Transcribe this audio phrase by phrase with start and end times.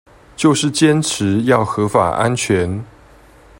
[0.35, 2.83] 就是堅持要合法安全